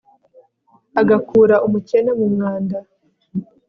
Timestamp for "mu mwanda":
2.19-2.77